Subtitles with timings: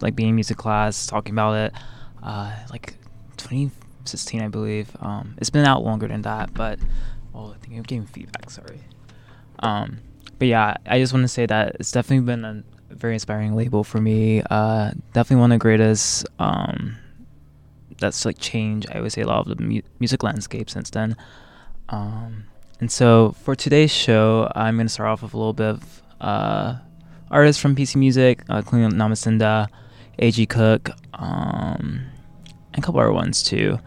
[0.00, 1.72] like being in music class, talking about it,
[2.22, 2.96] uh, like
[3.36, 4.96] 2016, I believe.
[5.00, 6.78] Um, it's been out longer than that, but
[7.34, 8.50] oh, I think I'm getting feedback.
[8.50, 8.80] Sorry.
[9.60, 9.98] Um,
[10.38, 13.84] but yeah, I just want to say that it's definitely been a very inspiring label
[13.84, 14.42] for me.
[14.50, 16.26] Uh, definitely one of the greatest.
[16.38, 16.96] Um,
[17.98, 18.88] that's like changed.
[18.90, 21.16] I would say a lot of the mu- music landscape since then.
[21.88, 22.44] Um,
[22.80, 26.76] and so for today's show, I'm gonna start off with a little bit of uh,
[27.30, 29.68] artists from PC Music, uh, including Namasenda,
[30.18, 30.46] A.G.
[30.46, 32.06] Cook, um,
[32.72, 33.78] and a couple other ones too.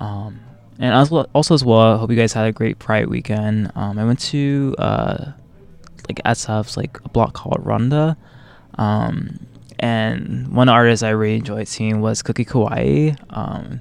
[0.00, 0.40] Um,
[0.78, 3.72] and also, also as well, I hope you guys had a great Pride weekend.
[3.74, 5.32] Um, I went to uh,
[6.08, 8.16] like SF's like a block called Ronda.
[8.76, 9.40] Um,
[9.80, 13.16] and one artist I really enjoyed seeing was Cookie Kawaii.
[13.30, 13.80] Um,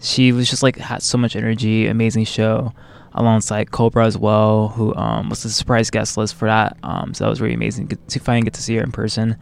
[0.00, 2.72] she was just like had so much energy, amazing show,
[3.12, 6.76] alongside Cobra as well, who um, was the surprise guest list for that.
[6.82, 9.36] Um, so that was really amazing to finally get to see her in person.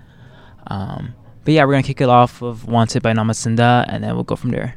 [0.68, 1.14] Um,
[1.46, 4.34] but yeah, we're gonna kick it off with "Wanted" by Namasenda, and then we'll go
[4.34, 4.74] from there.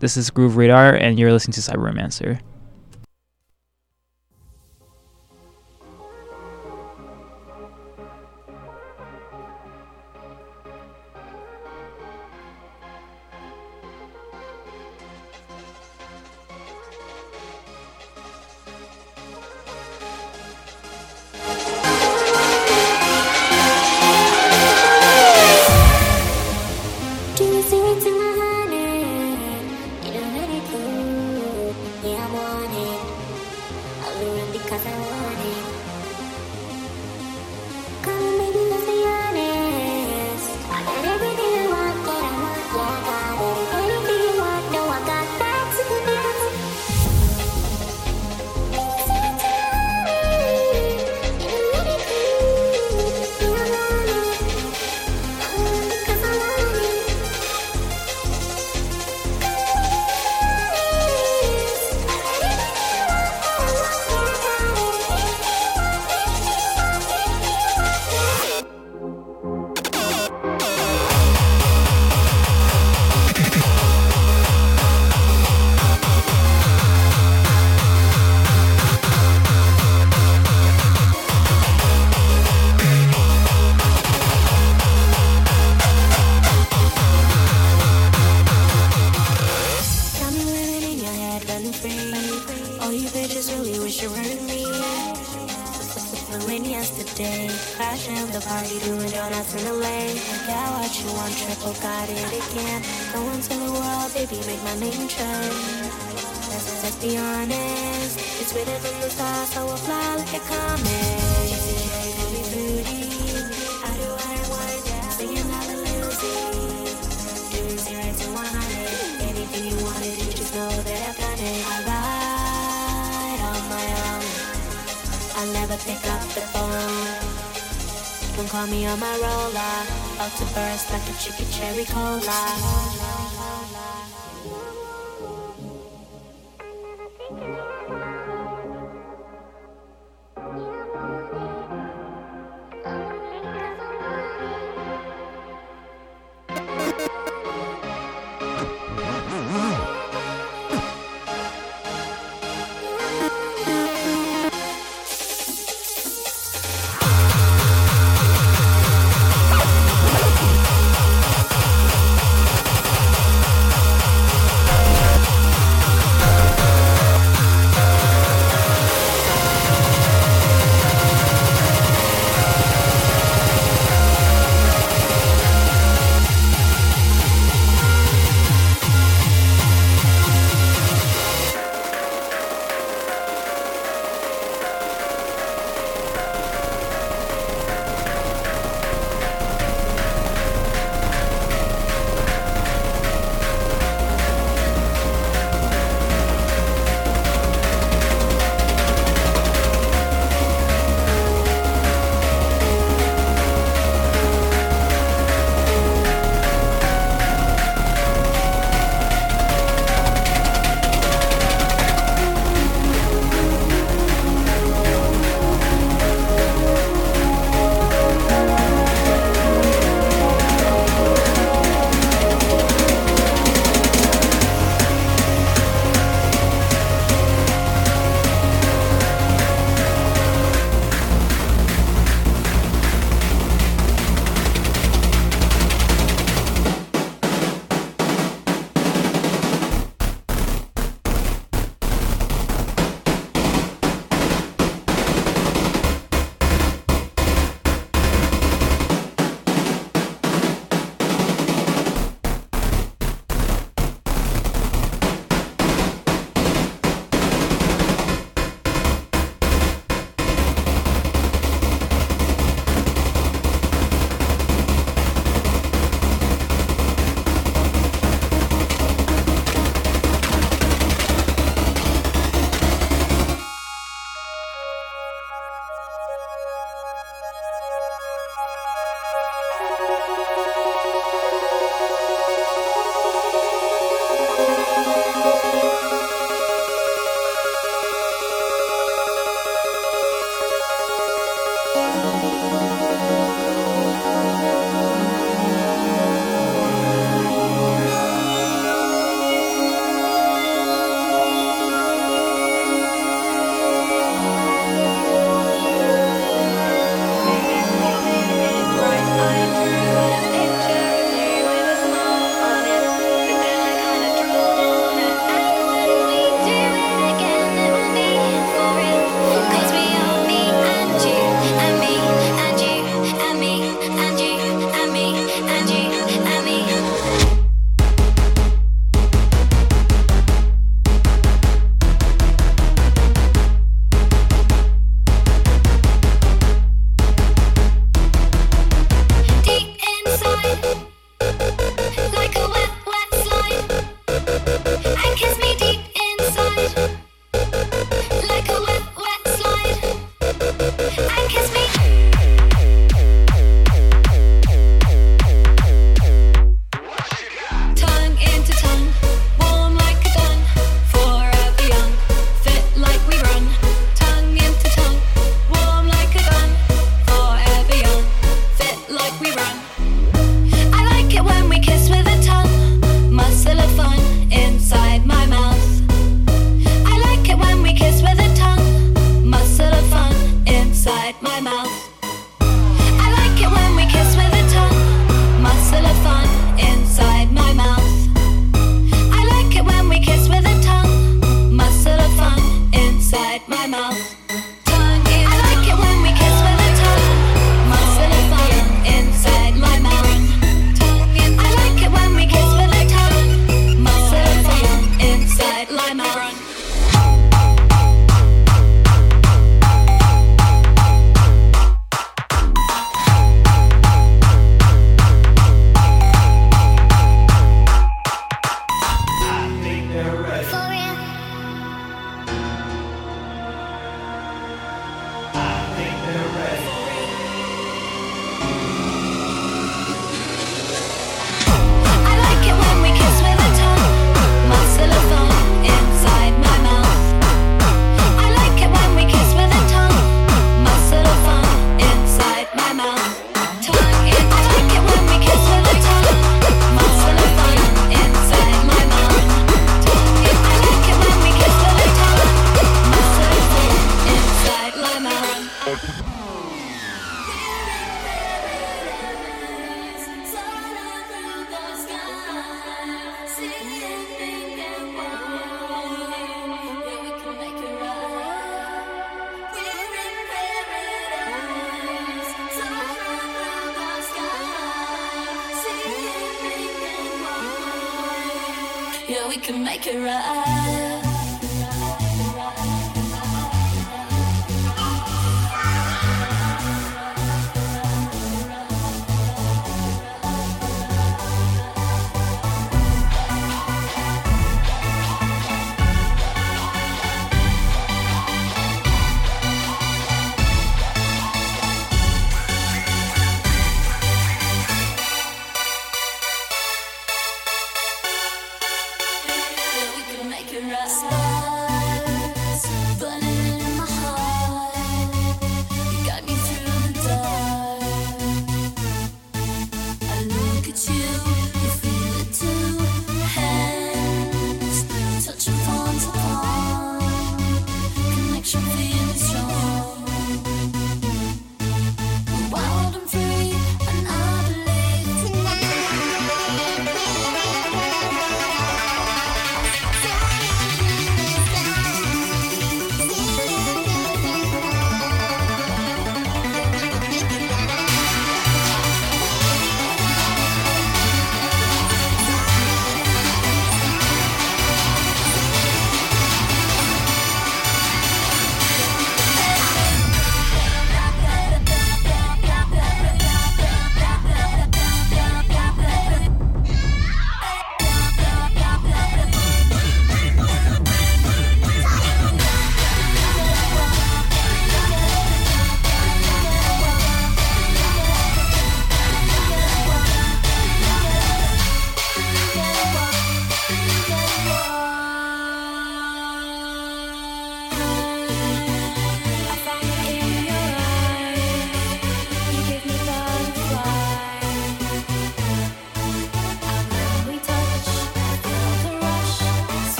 [0.00, 2.40] This is Groove Radar, and you're listening to Cyberomancer.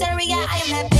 [0.00, 0.97] Ese hombre está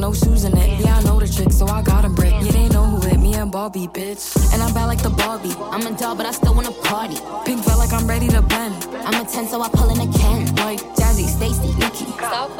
[0.00, 0.80] no shoes in it.
[0.80, 2.32] Yeah, I know the trick, so I got him brick.
[2.32, 4.34] Yeah, they know who hit me and Barbie, bitch.
[4.52, 5.54] And I'm bad like the Barbie.
[5.58, 7.18] I'm a doll, but I still wanna party.
[7.44, 8.74] Pink felt like I'm ready to bend.
[9.06, 10.46] I'm a 10, so I pull in a Ken.
[10.56, 12.06] Like Jazzy, Stacy, Nikki.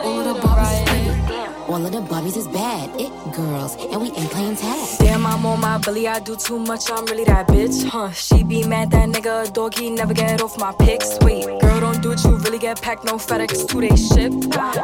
[0.04, 0.89] all of the pretty.
[1.80, 2.90] All of the Barbies is bad.
[3.00, 4.98] It girls, and we ain't playing tag.
[4.98, 8.10] Damn, I'm on my belly, I do too much, I'm really that bitch, huh?
[8.10, 11.16] She be mad that nigga a dog, he never get off my pics.
[11.22, 14.30] Wait, girl, don't do it, you really get packed, no FedEx, two day ship.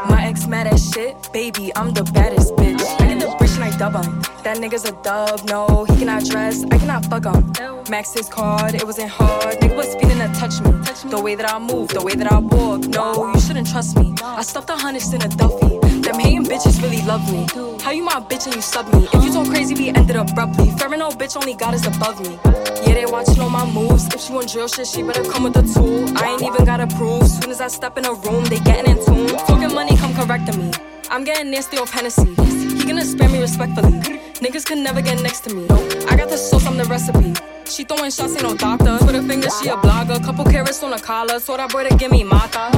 [0.09, 2.81] My ex mad as shit, baby, I'm the baddest bitch.
[2.99, 4.23] I get the bitch and I dub him.
[4.43, 7.85] That nigga's a dub, no, he cannot dress, I cannot fuck him.
[7.91, 10.71] Max his card, it wasn't hard, nigga was feeling to touch me.
[11.11, 14.15] The way that I move, the way that I walk, no, you shouldn't trust me.
[14.23, 15.76] I stuffed a hundred in a duffy.
[16.07, 17.49] Them hating bitches really love me.
[17.83, 19.09] How you my bitch and you sub me?
[19.13, 20.71] If you talk crazy, we ended abruptly.
[20.79, 22.39] Fair no bitch only God is above me.
[22.87, 24.07] Yeah, they watching all my moves.
[24.15, 26.07] If she want drill shit, she better come with a tool.
[26.17, 27.27] I ain't even gotta prove.
[27.27, 29.37] Soon as I step in a room, they getting in tune.
[29.49, 30.71] Talking money, come correcting me.
[31.11, 32.35] I'm getting nasty off Hennessy.
[32.77, 33.99] He gonna spare me respectfully.
[34.39, 35.65] Niggas can never get next to me.
[36.07, 37.35] I got the sauce, I'm the recipe.
[37.69, 38.99] She throwing shots, ain't no doctor.
[39.05, 40.25] Put a finger, she a blogger.
[40.25, 41.41] Couple carrots on a collar.
[41.41, 42.71] Told that boy to give me mata.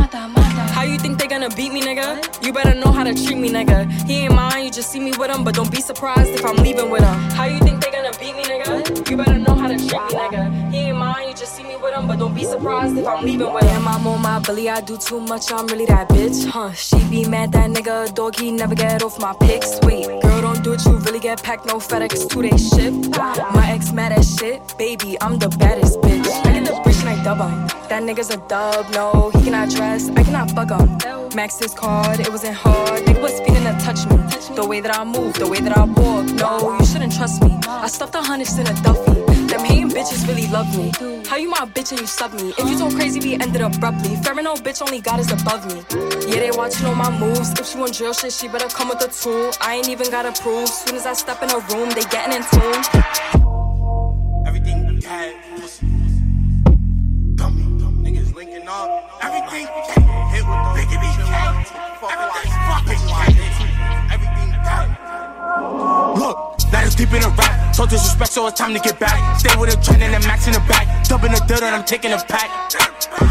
[0.72, 2.44] How you think they gonna beat me, nigga?
[2.44, 3.90] You better know how to treat me, nigga.
[4.06, 6.56] He ain't mine, you just see me with him, but don't be surprised if I'm
[6.56, 7.18] leaving with him.
[7.38, 9.08] How you think they gonna beat me, nigga?
[9.10, 10.72] You better know how to treat me, nigga.
[10.72, 13.24] He ain't mine, you just see me with him, but don't be surprised if I'm
[13.24, 13.68] leaving with him.
[13.68, 16.72] Damn, I'm on my belly, I do too much, I'm really that bitch, huh?
[16.72, 19.78] She be mad that nigga dog, he never get off my pics.
[19.82, 22.92] Wait, girl, don't do it, you really get packed, no FedEx, two day ship.
[23.54, 26.26] My ex mad as shit, baby, I'm the baddest bitch.
[26.46, 27.66] I get the bitch and I dub him.
[27.88, 31.28] That nigga's a dub, no, he cannot dress, I cannot fuck him.
[31.34, 33.02] Max his card, it wasn't hard.
[33.04, 34.16] Nigga was feeling to touch me.
[34.56, 37.58] The way that I move, the way that I walk, no, you shouldn't trust me.
[37.66, 39.27] I stuffed a hundred in a duffy.
[39.48, 40.92] Them hating bitches really love me.
[41.26, 42.52] How you my bitch and you sub me?
[42.58, 44.14] If you talk crazy, we ended abruptly.
[44.42, 45.82] No bitch, only God is above me.
[46.28, 47.58] Yeah, they watching all my moves.
[47.58, 49.50] If she want drill shit, she better come with a tool.
[49.60, 50.68] I ain't even gotta prove.
[50.68, 52.82] Soon as I step in her room, they getting in tune.
[54.46, 55.00] Everything
[55.56, 55.86] pussy.
[57.34, 57.62] Dummy,
[58.04, 59.18] niggas linking up.
[59.22, 59.66] Everything
[60.30, 60.88] hit with
[66.18, 66.48] Look.
[66.96, 69.38] Deep in the rap, so disrespect, so it's time to get back.
[69.38, 71.06] Stay with a trend and the max in the back.
[71.06, 72.50] Dumping the dirt and I'm taking a pack.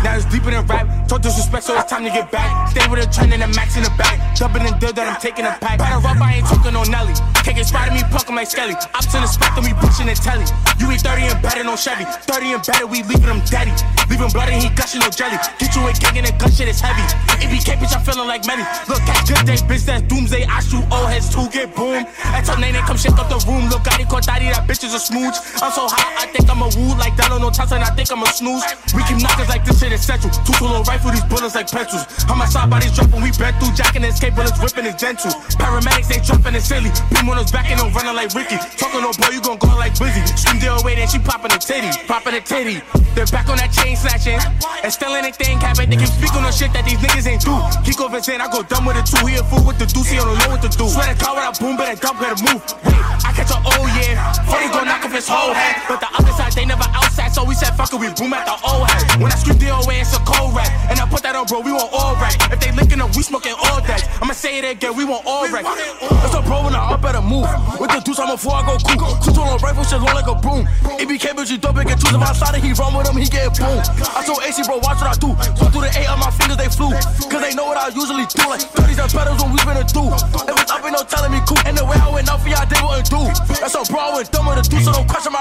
[0.03, 2.47] Now it's deep in the rap, so disrespect, so it's time to get back.
[2.71, 4.15] Stay with a trend and the max in the back.
[4.39, 5.83] Dumping the dirt that I'm taking a pack.
[5.83, 7.11] Better up, I ain't talking no Nelly.
[7.43, 8.73] Can't get spotted, me punkin' like Skelly.
[8.95, 10.47] Ops in the spot, then we pushing the telly.
[10.79, 12.05] You eat 30 and better, no Chevy.
[12.07, 13.73] 30 and better, we leaving them daddy.
[14.07, 15.35] Leaving blood and he gushing no jelly.
[15.59, 17.03] Get you a gang and the gun shit is heavy.
[17.43, 18.63] EBK, bitch, I'm feeling like many.
[18.87, 20.45] Look, catch good day, bitch, that's doomsday.
[20.45, 22.05] I shoot old heads to get boom.
[22.31, 23.71] That's her name, they come shake up the room.
[23.71, 25.39] Look, Gotti, Cortati, that bitch is a smooch.
[25.63, 26.93] I'm so hot, I think I'm a woo.
[26.99, 28.61] Like Donald, no Tyson, I think I'm a snooze.
[28.91, 30.29] We keep knockers like this shit is essential.
[30.43, 32.03] Two solo rifle, these bullets like pencils.
[32.27, 33.73] How my side bodies dropping, we bent through.
[33.73, 35.31] Jacking escape bullets, whipping is gentle.
[35.55, 36.91] Paramedics, ain't jumping and silly.
[37.09, 38.59] Beam on us back and no running like Ricky.
[38.75, 40.21] Talking no boy, you gon' go like Blizzy.
[40.35, 41.89] Scream deal away, then she popping a titty.
[42.05, 42.83] Popping a titty.
[43.15, 44.37] They're back on that chain snatching.
[44.83, 45.89] And still anything happen.
[45.89, 47.55] They can speak on the shit that these niggas ain't do.
[47.85, 49.25] Kiko Vincent, I go dumb with it too.
[49.25, 50.85] He a fool with the deuce, he don't know what to do.
[50.89, 52.61] Swear to God, when I boom, better dump, better move.
[52.85, 54.17] Wait, I catch a oh yeah.
[54.49, 55.77] 40 gon' knock off his whole head.
[55.85, 57.29] But the other side, they never outside.
[57.29, 59.21] So we said, fuck it, we boom at the old head.
[59.21, 60.73] When I scream DOA, it's a cold rap.
[60.89, 62.33] And I put that on, bro, we want all right.
[62.49, 64.01] If they linking up, we smoking all that.
[64.17, 65.63] I'ma say it again, we want all right.
[65.63, 67.45] That's a bro when I up better move.
[67.77, 69.13] With the deuce, I'm before I go cool.
[69.21, 70.65] Two on rifle shit long like a broom.
[70.97, 73.53] EBK, but you dumb, get two of outside and he run with him, he get
[73.53, 73.77] boom.
[74.17, 75.37] I told AC, bro, watch what I do.
[75.53, 76.89] So through the eight on my fingers, they flew.
[77.29, 78.41] Cause they know what I usually do.
[78.49, 80.09] Like 30s and pedals when we finna do.
[80.09, 80.56] If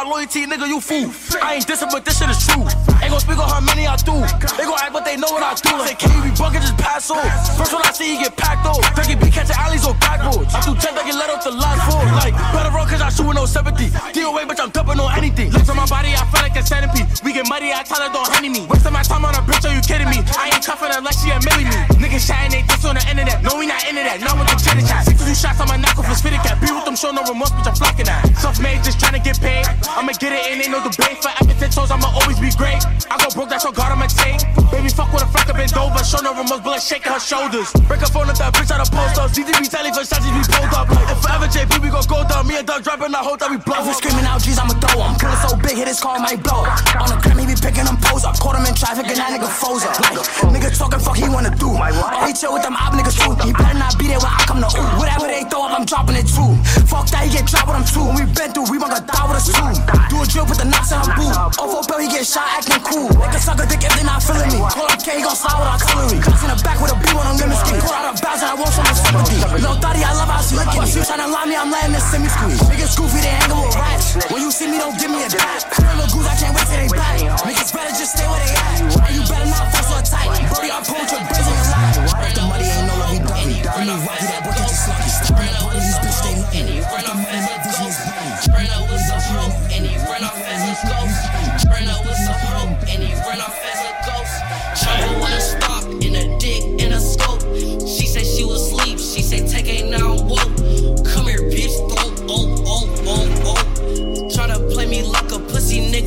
[0.06, 1.10] loyalty, nigga, you fool.
[1.42, 2.62] I ain't dissing, but this shit is true.
[3.02, 4.14] Ain't gon' speak on how many I do.
[4.56, 5.74] They gon' act, but they know what I do.
[5.76, 7.22] Like, can you be bucket, just pass on.
[7.58, 8.80] First one I see, he get packed though.
[8.94, 10.54] Frankie be catching alleys or backboards.
[10.54, 12.02] I do 10, they get let off the last four.
[12.16, 13.90] Like, better run cause I shoot with no 70.
[14.14, 15.50] DOA, bitch, I'm dumping on anything.
[15.50, 17.06] Looks on my body, I feel like a centipede.
[17.24, 18.66] We get muddy, I tell her don't honey me.
[18.70, 20.22] Wasting my time on a bitch, are you kidding me?
[20.38, 21.78] I ain't tougher unless she admitting me.
[21.98, 23.42] Niggas shine they this on the internet.
[23.42, 24.20] No, we not into that.
[24.20, 25.04] Not with the chitter chat.
[25.04, 26.60] 62 shots on my knuckle for spitting cat.
[26.60, 28.24] Be with them, show no remorse, bitch, I'm flocking that.
[28.38, 29.66] Self made, just trying to get paid.
[29.96, 31.18] I'ma get it and ain't no debate.
[31.24, 32.84] For epic toes, I'ma always be great.
[33.08, 34.44] I go broke, that's all God I'ma take.
[34.68, 36.04] Baby, fuck with a flock up in Dover.
[36.04, 37.72] Show no remorse, blood shaking her shoulders.
[37.88, 39.32] Break up phone at that bitch out of post up.
[39.32, 40.86] CDB telling for shots, we pulled up.
[41.08, 42.44] If forever JP, we gon' go down.
[42.46, 44.00] Me and Doug dropping, I hope that we blow If we up.
[44.04, 45.16] screaming out G's, I'ma throw 'em.
[45.16, 46.68] Killer so big, hit his car might blow.
[47.00, 48.36] On the gram, he be picking them pose up.
[48.36, 49.96] Caught him in traffic and that nigga froze up.
[49.96, 50.20] Like,
[50.52, 51.72] nigga talking, fuck he wanna do.
[52.28, 53.32] He chill with them op niggas too.
[53.48, 55.00] He better not be there when I come to ooh.
[55.00, 56.52] Whatever they throw up, I'm dropping it too.
[56.84, 58.04] Fuck that, he get dropped with him too.
[58.04, 59.72] When we been through, we gonna die with us too.
[60.10, 61.32] Do a drill, with the knots in her boot.
[61.58, 63.10] Oh, Off a bill, he get shot acting cool.
[63.38, 64.58] Suck a dick if they not feeling me.
[64.70, 66.18] Call up K, he gon' slide with artillery.
[66.18, 67.62] Cops in the back with a beam on them limits.
[67.66, 69.36] Get caught out of bounds and I want some sympathy.
[69.62, 70.90] Lil' Thotty, I love how she licking me.
[70.90, 72.58] She tryna lie me, I'm letting this semi squeeze.
[72.66, 74.06] Niggas goofy, they hanging with rats.
[74.32, 75.62] When you see me, don't give me a dap.
[75.78, 77.16] Little goose, I can't wait till they back.
[77.46, 78.82] Niggas better just stay where they at.
[79.14, 80.30] You better not fuss or tight.
[80.50, 81.65] Brody, I'm pulling your brains in your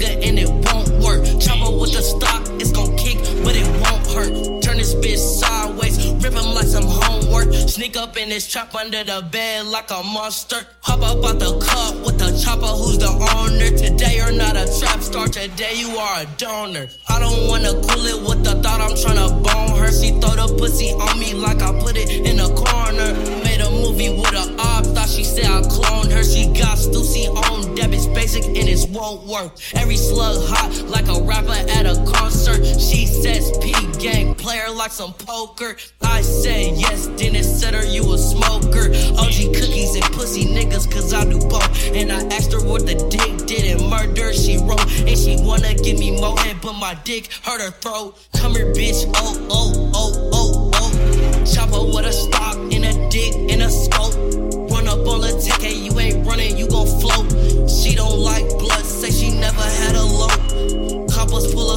[0.10, 1.24] and it won't work.
[1.40, 4.62] Chopper with the stock, it's gon' kick, but it won't hurt.
[4.64, 7.54] Turn this bitch sideways, rip him like some homework.
[7.54, 10.62] Sneak up in this trap under the bed like a monster.
[10.82, 13.70] Hop up out the cup with the chopper, who's the owner?
[13.78, 16.88] Today you're not a trap star, today you are a donor.
[17.08, 19.92] I don't wanna cool it with the thought I'm tryna bone her.
[19.92, 23.49] She throw the pussy on me like I put it in a corner.
[23.82, 26.24] Movie with a op, thought she said I cloned her.
[26.24, 29.54] She got Stussy on debits basic and it won't work.
[29.76, 32.66] Every slug hot like a rapper at a concert.
[32.66, 35.76] She says P gang player like some poker.
[36.02, 38.92] I said yes, then it said her you a smoker.
[39.20, 41.70] OG cookies and pussy niggas cause I do both.
[41.94, 44.86] And I asked her what the dick did and murder she wrote.
[45.08, 48.18] And she wanna give me more but my dick hurt her throat.
[48.38, 49.10] Come here, bitch.
[49.16, 51.46] Oh, oh, oh, oh, oh.
[51.46, 53.34] Chopper with a stock and a dick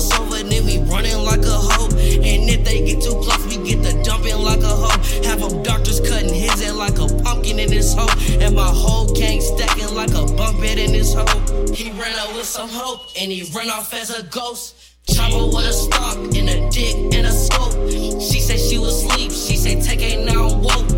[0.02, 1.88] us over, then we running like a hoe.
[1.94, 4.98] And if they get too close, we get the dumping like a hoe.
[5.28, 8.10] Have them doctors cutting his head like a pumpkin in this hoe.
[8.40, 11.26] And my whole gang stacking like a bunk bed in this hoe.
[11.72, 14.74] He ran out with some hope, and he run off as a ghost.
[15.08, 17.74] Chopper with a stock and a dick and a scope.
[18.20, 19.32] She said she was asleep.
[19.32, 20.88] She said take a now woke.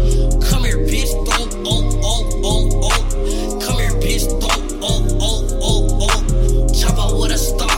[0.45, 1.09] Come here, bitch.
[1.33, 3.61] Oh, oh, oh, oh, oh.
[3.65, 4.29] Come here, bitch.
[4.43, 6.75] Oh, oh, oh, oh, oh.
[6.75, 7.74] Chopper with a stock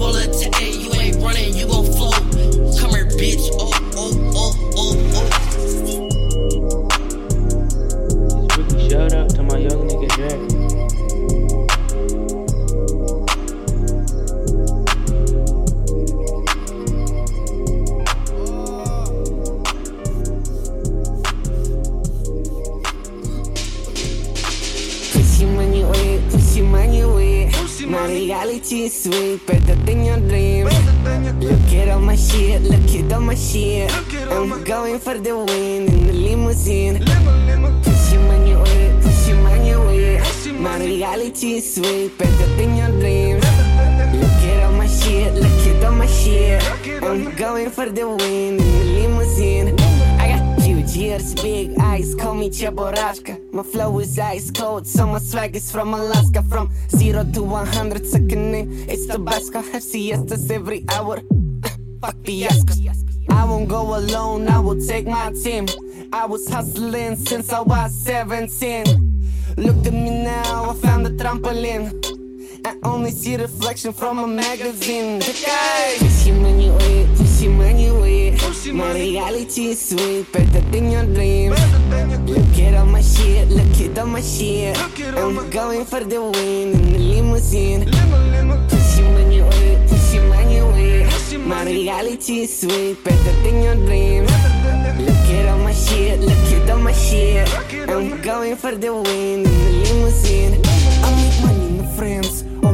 [0.00, 0.70] On the today.
[0.70, 2.14] You ain't running, you gon' float.
[2.80, 3.50] Come here, bitch.
[3.52, 5.28] Oh, oh, oh, oh, oh.
[8.88, 10.49] Shout out to my young nigga Jack.
[28.88, 30.66] Sweet, better than your dream.
[31.40, 33.90] Look at all my shit, look at all my shit.
[34.30, 36.98] I'm going for the win in the limousine.
[37.82, 40.60] Pussy money wet, pussy money wet.
[40.60, 43.36] My reality is sweet, better than your dream.
[43.36, 46.62] Look at all my shit, look at all my shit.
[47.02, 49.79] I'm going for the win in the limousine.
[51.42, 53.52] Big eyes, call me Cheburashka.
[53.52, 56.42] My flow is ice cold, so my swag is from Alaska.
[56.42, 59.08] From zero to 100 second name, it's.
[59.10, 61.16] I have siestas every hour.
[62.00, 62.80] Fuck fiascos.
[63.28, 65.66] I won't go alone, I will take my team.
[66.10, 68.84] I was hustling since I was 17.
[69.58, 72.19] Look at me now, I found a trampoline.
[72.64, 75.20] I only see reflection from a magazine.
[75.20, 78.74] Pussy money oh wet, pussy money oh wet.
[78.74, 81.52] My reality is sweet, better than your dream.
[82.26, 84.76] Look at all my shit, look at all my shit.
[85.16, 87.84] I'm going for the win in the limousine.
[88.68, 91.46] Pussy money oh wet, pussy money wet.
[91.46, 94.24] My reality is sweet, better than your dream.
[94.24, 97.48] Look at all my shit, look at all my shit.
[97.88, 99.50] I'm going for the win in the
[99.84, 100.60] limousine.
[101.02, 102.29] I make money in the friends,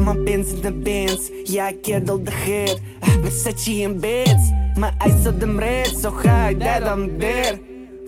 [0.06, 1.30] my pins in the bins.
[1.50, 2.80] Yeah, I get all the head.
[3.22, 4.44] Versace in beds.
[4.76, 7.58] My eyes are them red, so high that I'm there.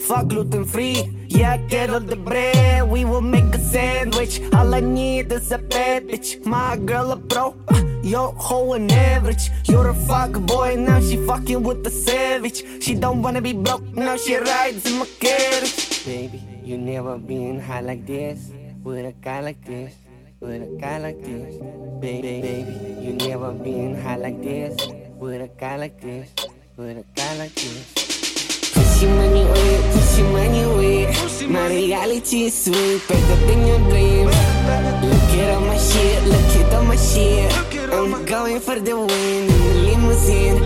[0.06, 2.88] Fuck gluten free, yeah, I get all the bread.
[2.88, 4.40] We will make a sandwich.
[4.54, 6.46] All I need is a bad bitch.
[6.46, 9.50] My girl a pro, uh, yo hoe an average.
[9.64, 12.62] You're a fuck boy, now she fucking with the savage.
[12.80, 16.04] She don't wanna be broke, now she rides in my carriage.
[16.04, 18.52] Baby, you never been high like this
[18.84, 19.92] with a guy like this.
[20.40, 21.56] With a guy like this,
[22.00, 24.76] baby, baby, you never been high like this.
[25.18, 26.30] With a guy like this,
[26.76, 28.72] with a guy like this.
[28.72, 31.50] Pussy money wet, pussy money wet.
[31.50, 34.26] My reality is sweet, better than your dream.
[34.26, 37.52] Look at all my shit, look at all my shit.
[37.92, 40.58] I'm going for the win in the limousine.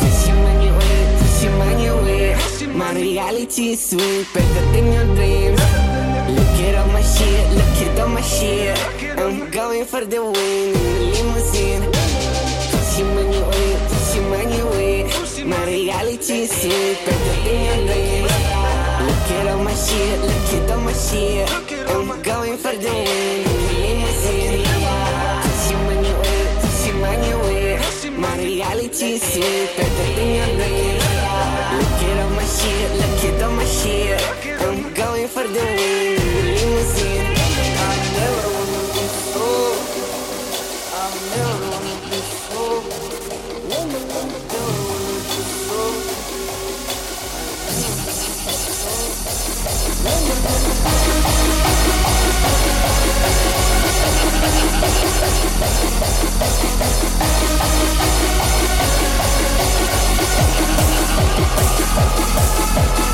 [0.00, 2.76] Pussy money wet, pussy money wet.
[2.76, 5.91] My reality is sweet, better than your dream.
[7.16, 8.78] Shit, look at all my shit.
[9.18, 11.84] I'm going for the win in the limousine.
[12.70, 14.92] Pussy money oh, wet, pussy money wet.
[15.46, 18.24] My reality is sweet, better than your dream.
[19.06, 21.48] Look at all my shit, look at all my shit.
[21.90, 24.64] I'm going for the win in the limousine.
[25.42, 28.18] Pussy money oh, wet, pussy money wet.
[28.18, 31.31] My reality is sweet, better than your dream.
[32.58, 34.20] Shit, look at all my shit.
[34.62, 36.18] I'm going for the win.
[37.78, 39.04] I never wanna be.
[40.94, 41.04] I
[41.36, 42.20] never wanna be.
[43.68, 44.38] Never wanna
[57.30, 57.31] be
[61.56, 63.11] バイクバイクバイクバイク!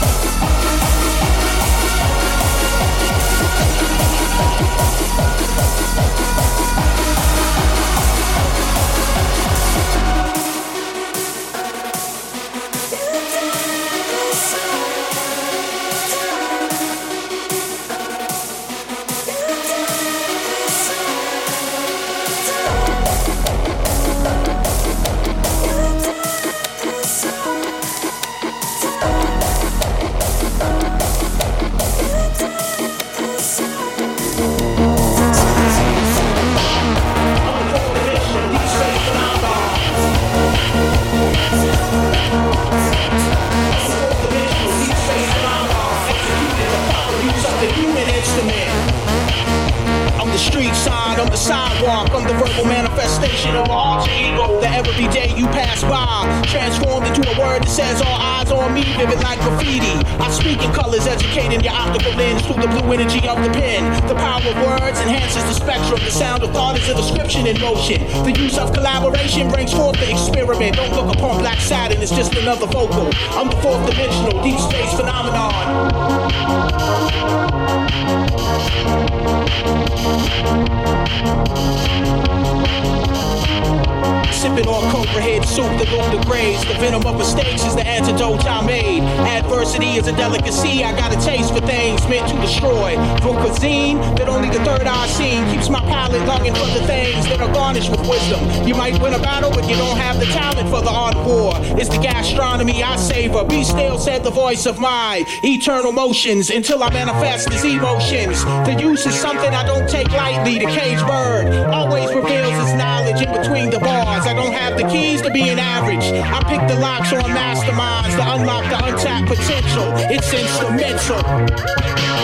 [93.59, 97.41] magazine that only the third eye seen keeps my palate longing for the things that
[97.41, 98.41] are garnished with wisdom.
[98.67, 101.53] You might win a battle, but you don't have the talent for the art war.
[101.79, 103.45] It's the gastronomy I savor.
[103.45, 108.45] Be still, said the voice of my eternal motions until I manifest these emotions.
[108.45, 110.59] The use is something I don't take lightly.
[110.59, 114.27] The caged bird always reveals its knowledge in between the bars.
[114.27, 116.05] I don't have the keys to being average.
[116.05, 119.87] I pick the locks on masterminds to unlock the untapped potential.
[120.11, 122.18] It's instrumental.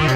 [0.00, 0.08] I'm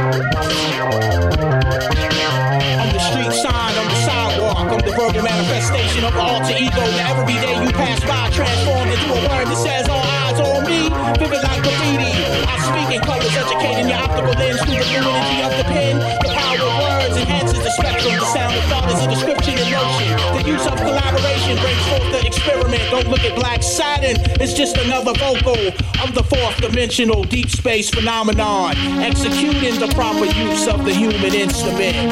[2.92, 6.80] the street sign, I'm the sidewalk, I'm the verbal manifestation of alter ego.
[6.96, 10.64] Now every day you pass by, transformed into a word that says all eyes on
[10.64, 12.12] me, vivid like graffiti.
[12.48, 16.33] I speak in colors, educating your optical lens through the fluidity of the pen
[17.24, 18.12] enhances the spectrum.
[18.14, 20.16] The sound of thought is a description in motion.
[20.36, 22.82] The use of collaboration brings forth the experiment.
[22.90, 25.56] Don't look at Black Saturn, it's just another vocal
[26.02, 32.04] of the fourth dimensional deep space phenomenon, executing the proper use of the human instrument.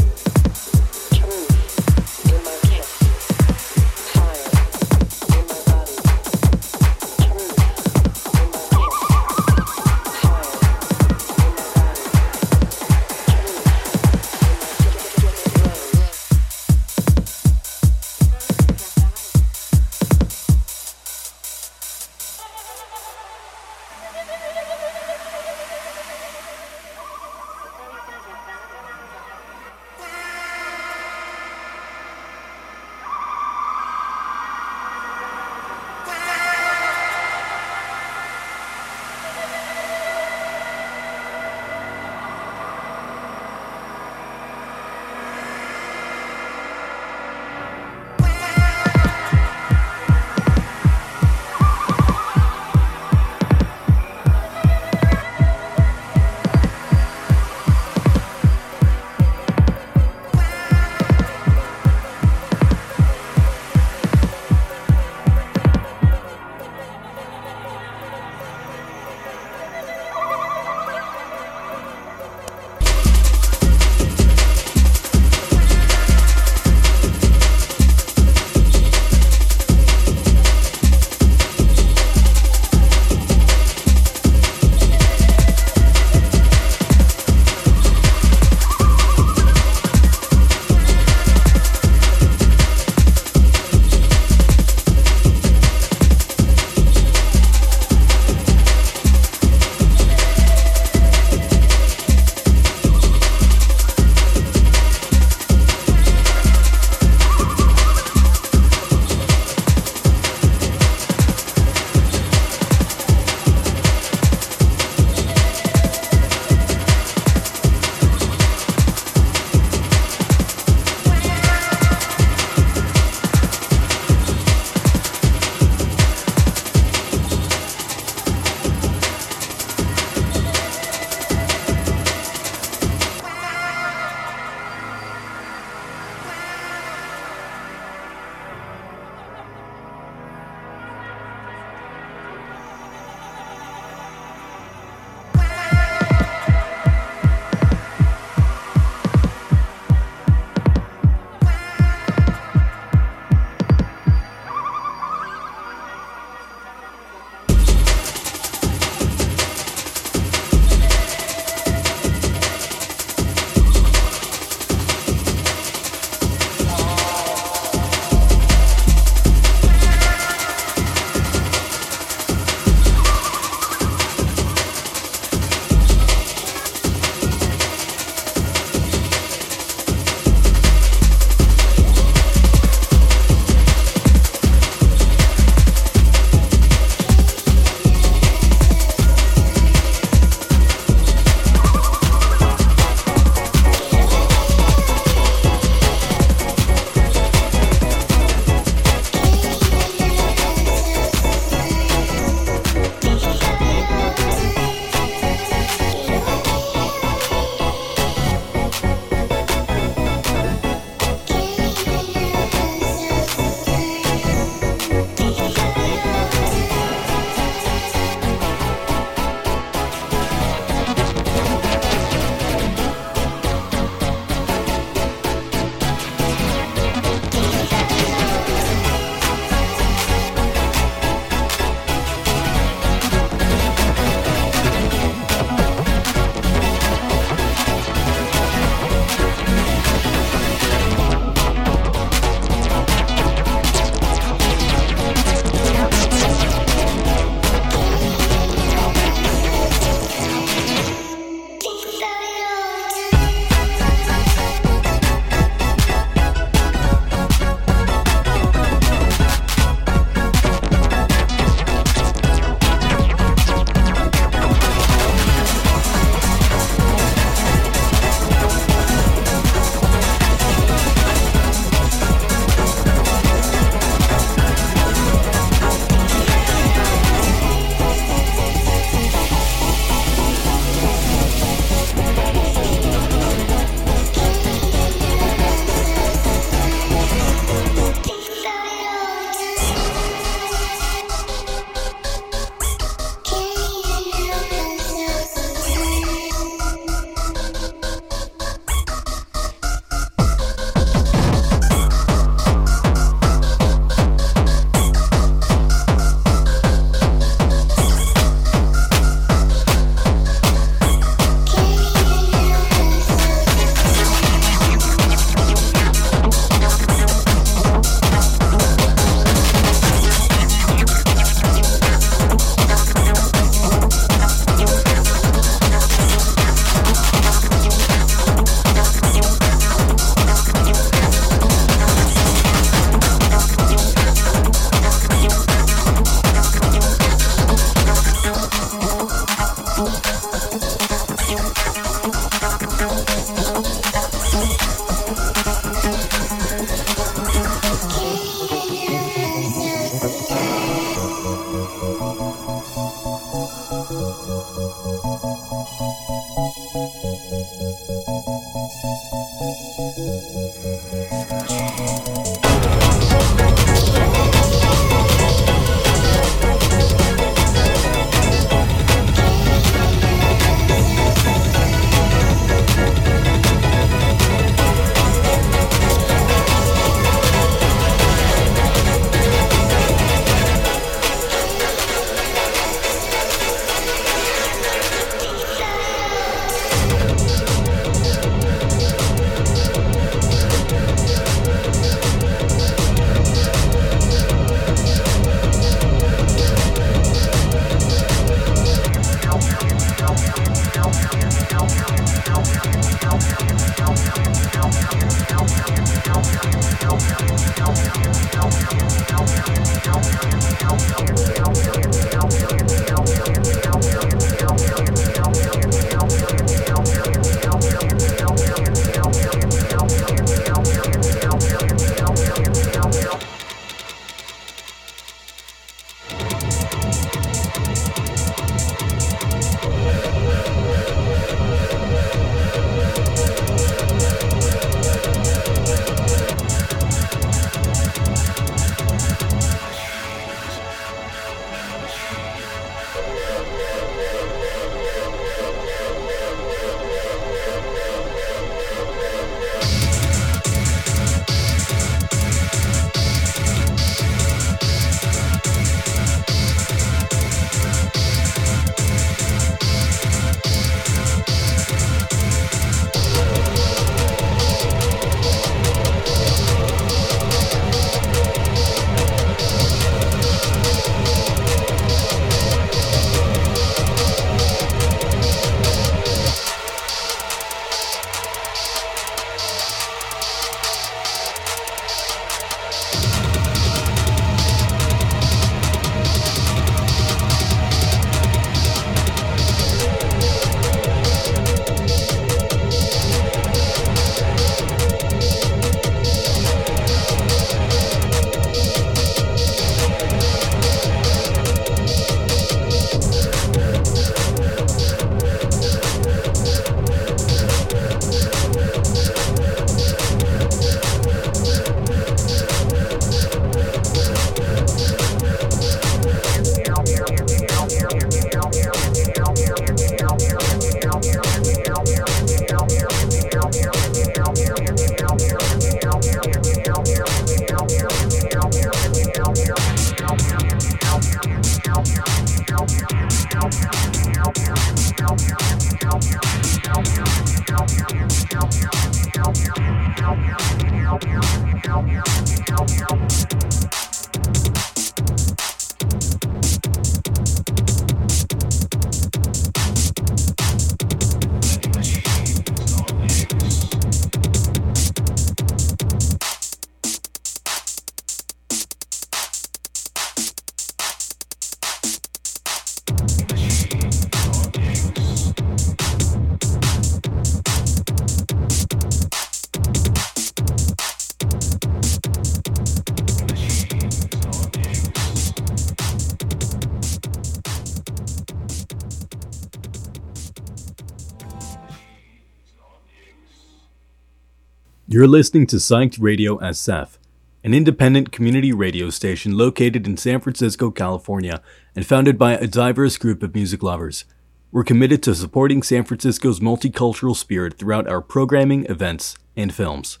[584.98, 586.98] You're listening to Psyched Radio SF,
[587.44, 591.40] an independent community radio station located in San Francisco, California,
[591.76, 594.06] and founded by a diverse group of music lovers.
[594.50, 600.00] We're committed to supporting San Francisco's multicultural spirit throughout our programming, events, and films.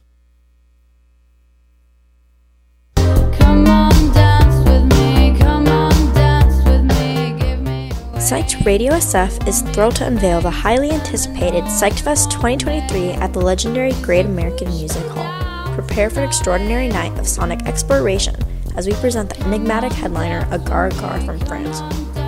[8.28, 13.92] Psyched Radio SF is thrilled to unveil the highly anticipated PsychedFest 2023 at the legendary
[14.02, 15.72] Great American Music Hall.
[15.72, 18.36] Prepare for an extraordinary night of sonic exploration
[18.76, 21.80] as we present the enigmatic headliner Agar Agar from France.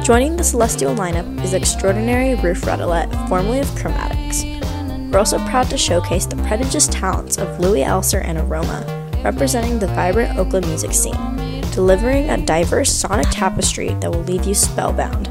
[0.03, 5.13] Joining the celestial lineup is extraordinary Ruth Radelet, formerly of Chromatics.
[5.13, 8.87] We're also proud to showcase the prodigious talents of Louis Elser and Aroma,
[9.23, 14.55] representing the vibrant Oakland music scene, delivering a diverse sonic tapestry that will leave you
[14.55, 15.30] spellbound.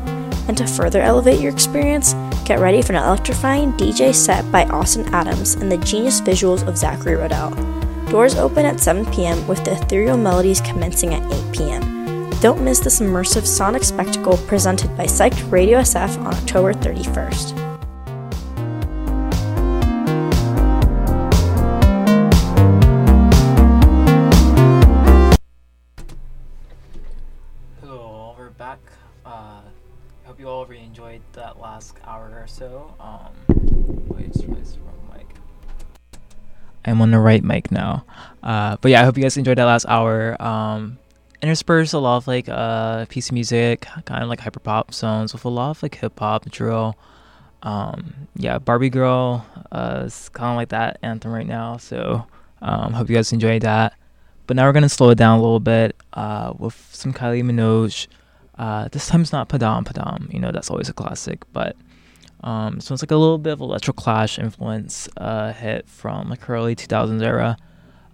[0.49, 5.05] And to further elevate your experience, get ready for an electrifying DJ set by Austin
[5.13, 7.55] Adams and the genius visuals of Zachary Rodell.
[8.09, 9.47] Doors open at 7 p.m.
[9.47, 12.31] with the ethereal melodies commencing at 8 p.m.
[12.41, 17.68] Don't miss this immersive sonic spectacle presented by Psyched Radio SF on October 31st.
[37.09, 38.05] On the right mic now.
[38.43, 40.41] Uh, but yeah, I hope you guys enjoyed that last hour.
[40.41, 40.97] Um,
[41.41, 45.33] interspersed a lot of like uh piece of music, kind of like hyper pop songs
[45.33, 46.95] with a lot of like hip hop, drill.
[47.63, 51.77] Um, yeah, Barbie Girl uh, is kind of like that anthem right now.
[51.77, 52.25] So
[52.61, 53.93] um, hope you guys enjoyed that.
[54.47, 58.07] But now we're gonna slow it down a little bit uh, with some Kylie Minogue.
[58.57, 60.31] Uh, this time it's not Padam Padam.
[60.33, 61.75] You know that's always a classic, but
[62.43, 66.49] um, so it's like a little bit of electro clash influence uh, hit from like
[66.49, 67.57] early 2000s era,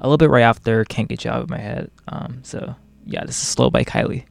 [0.01, 1.91] a little bit right after Can't Get You Out of My Head.
[2.07, 4.25] Um, so yeah, this is Slow by Kylie.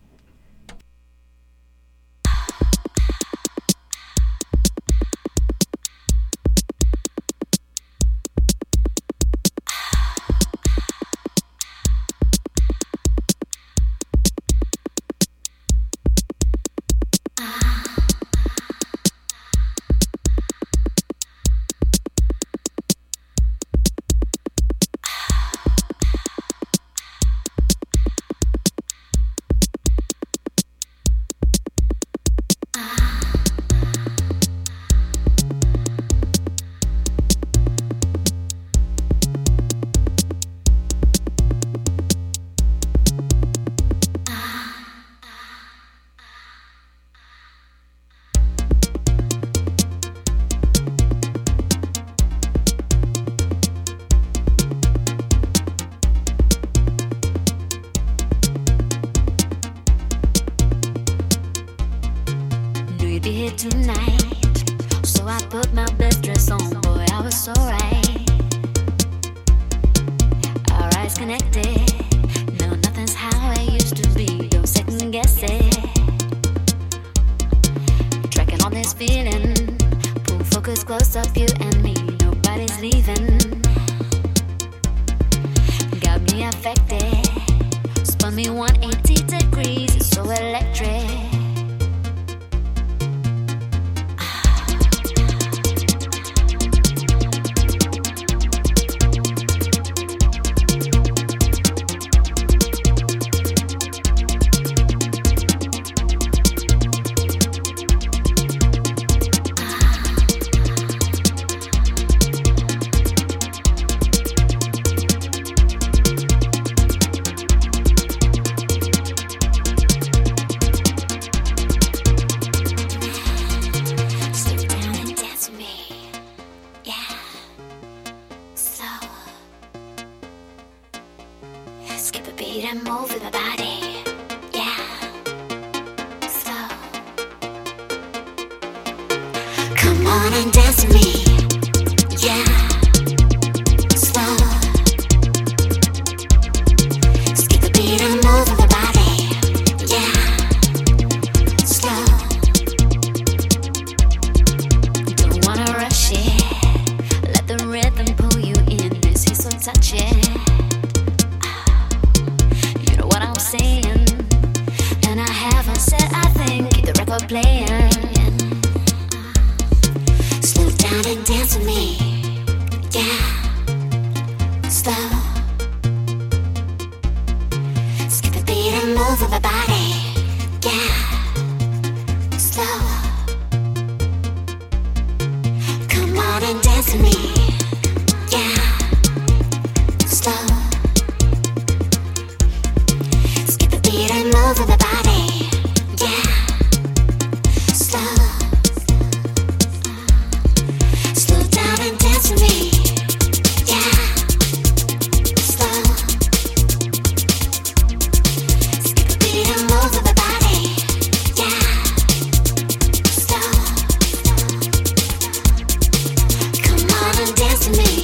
[217.67, 218.04] With me.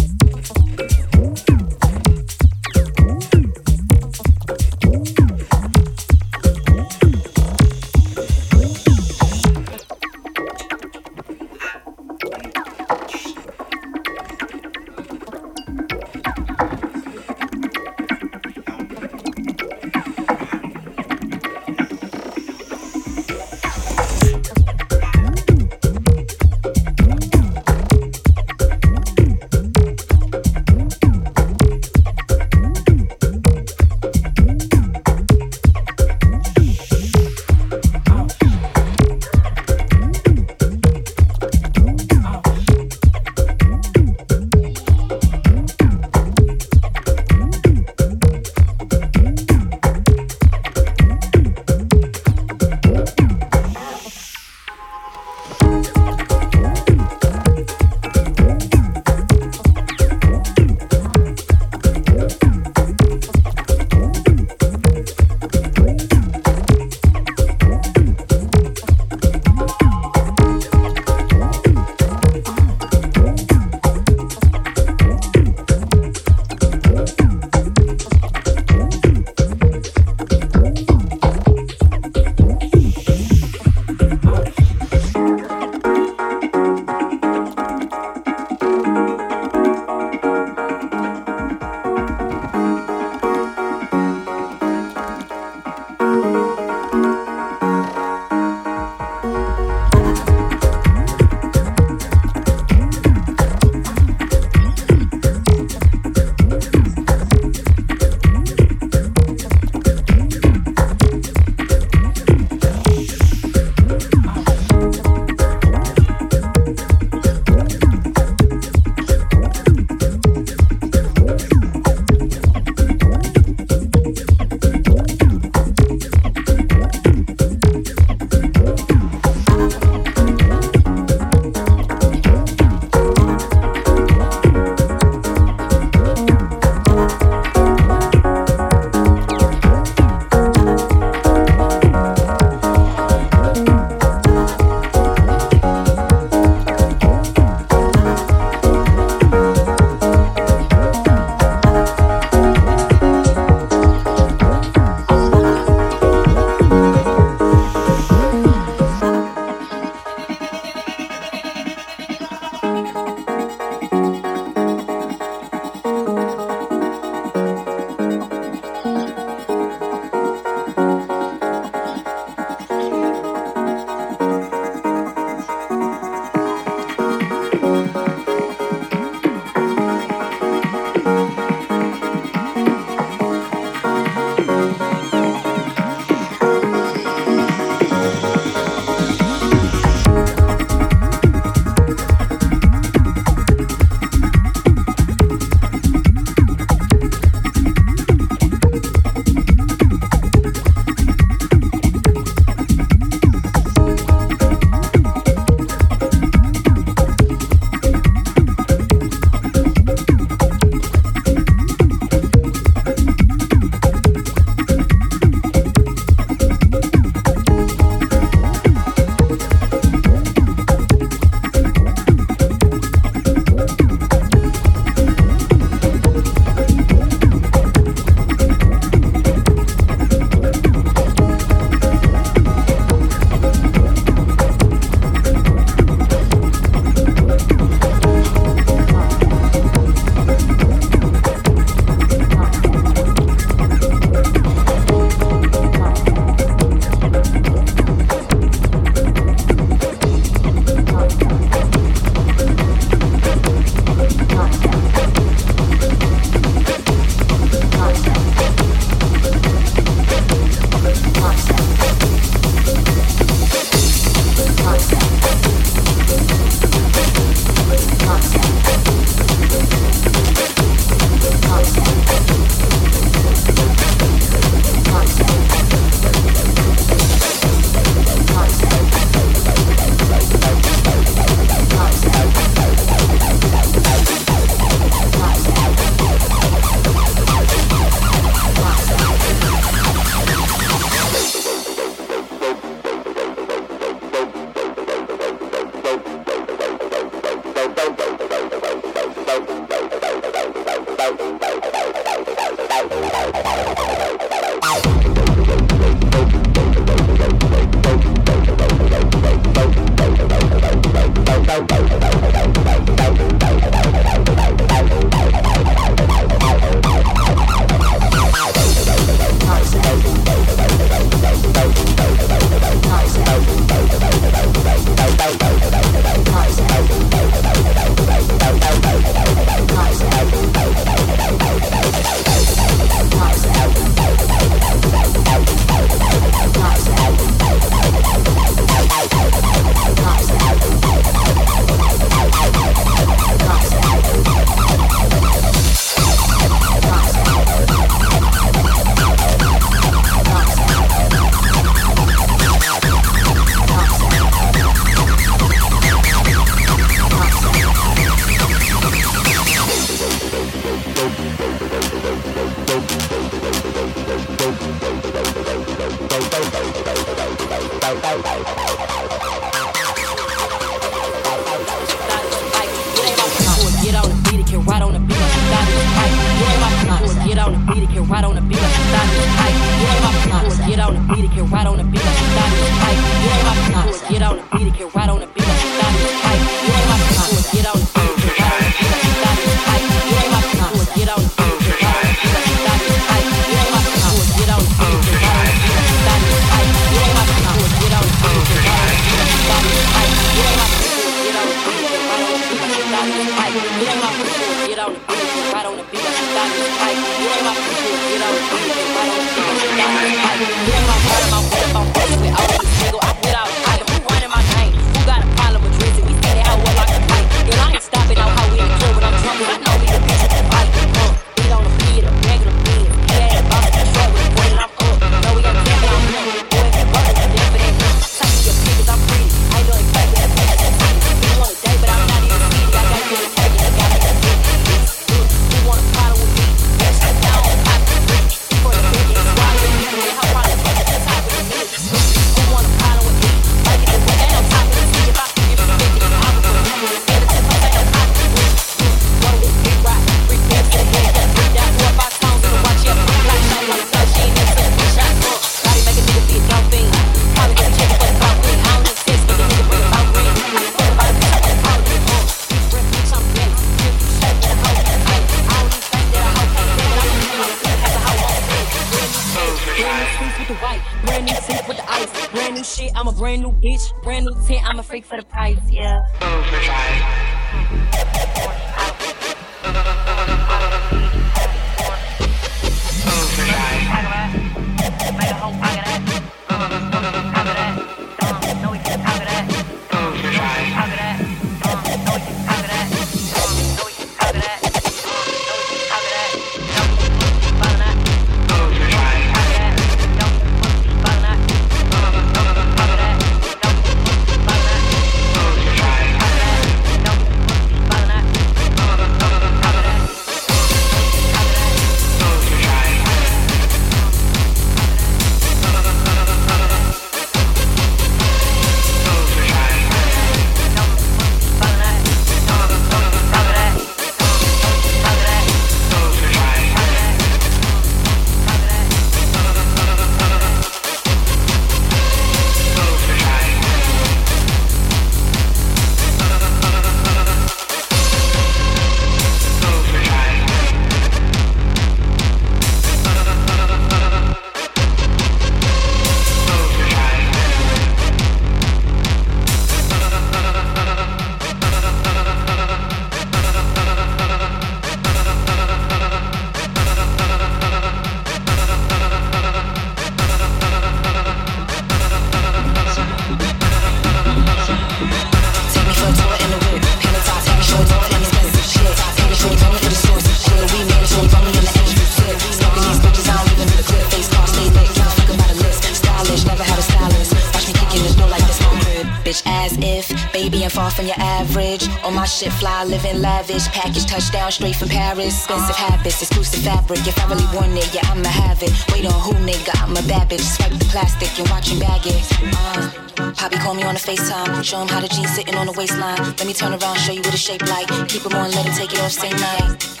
[582.41, 583.67] shit fly, living lavish.
[583.67, 585.45] Package touchdown straight from Paris.
[585.45, 587.05] Expensive habits, exclusive fabric.
[587.07, 588.73] If I really want it, yeah, I'ma have it.
[588.91, 589.73] Wait on who, nigga?
[589.83, 590.41] I'm a bad bitch.
[590.41, 592.25] Swipe the plastic and watch him bag it.
[592.41, 594.63] Uh, Poppy call me on the FaceTime.
[594.63, 596.17] Show him how the jeans sitting on the waistline.
[596.17, 597.87] Let me turn around, show you what it's shaped like.
[598.09, 600.00] Keep him on, let him take it off same night.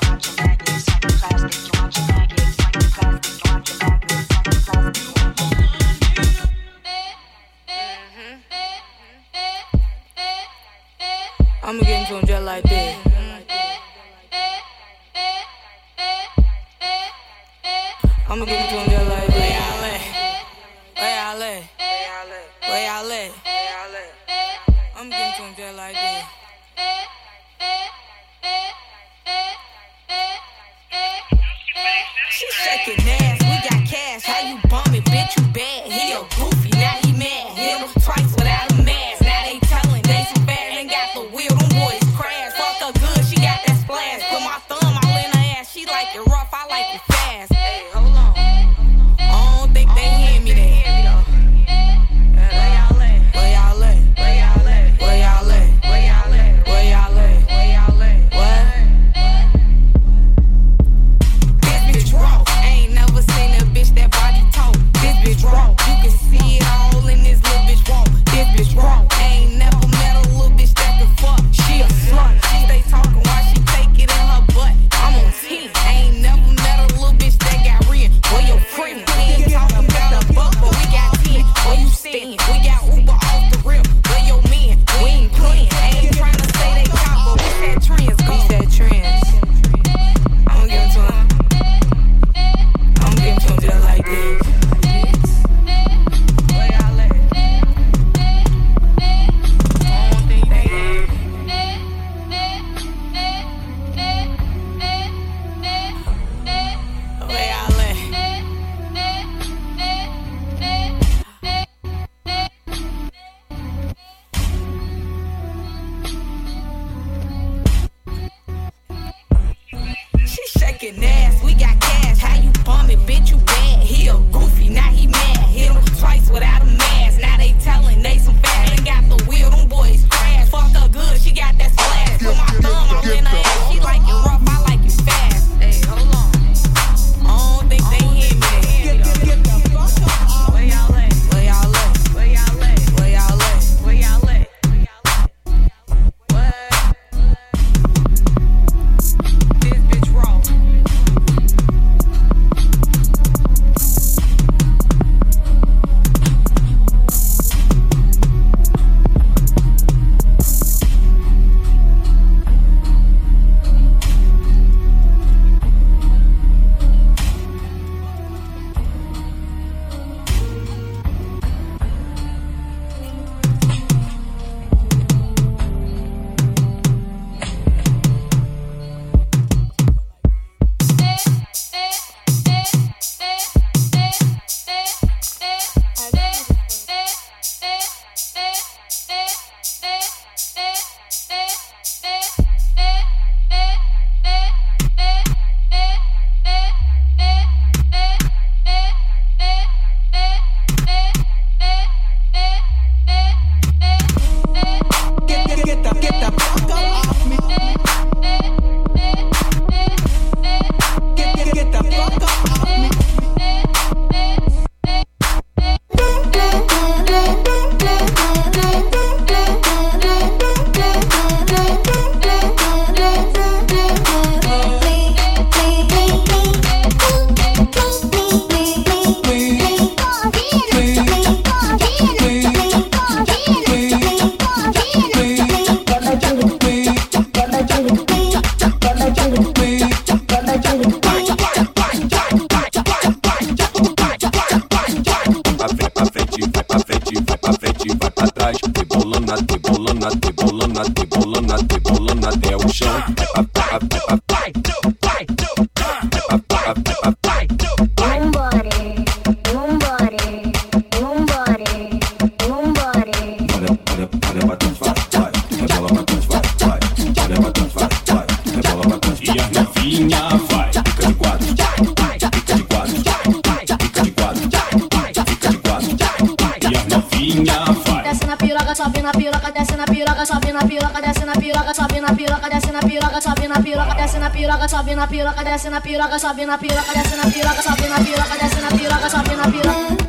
[278.81, 282.49] sobe na piroca, desce na piroca, sobe na piroca, desce na piroca, sobe na piroca,
[282.49, 286.19] desce na piroca, sobe na piroca, desce na piroca, sobe na piroca, desce na piroca,
[286.19, 290.00] sobe na piroca, desce na piroca, sobe na piroca, desce na piroca, sobe na piroca.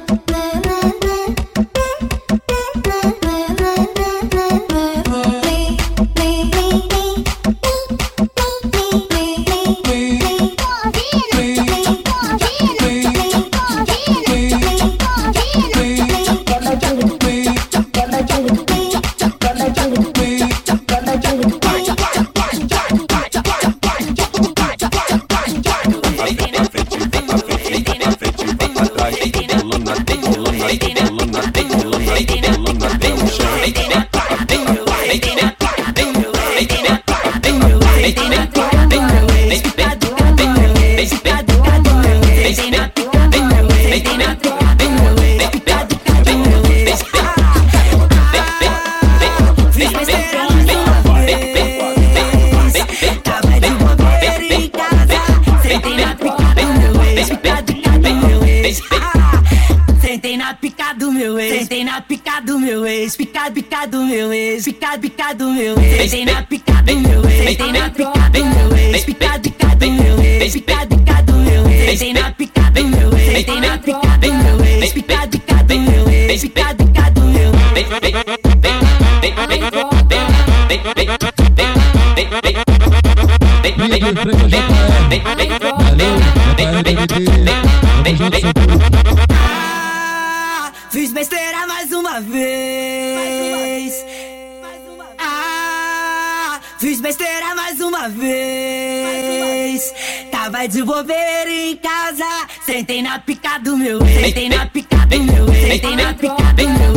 [102.83, 106.92] Sentei na pica do meu, sentei na pica do meu, sentei na pica do meu.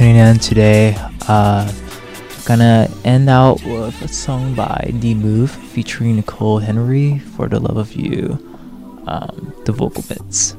[0.00, 0.96] Tuning in today.
[1.28, 1.70] Uh,
[2.46, 7.76] gonna end out with a song by D Move featuring Nicole Henry for the love
[7.76, 8.38] of you.
[9.06, 10.56] Um, the vocal bits.